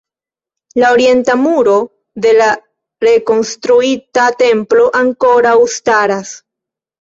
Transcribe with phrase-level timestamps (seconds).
[0.83, 1.75] La Orienta Muro
[2.25, 2.47] de la
[3.09, 6.35] rekonstruita Templo ankoraŭ staras.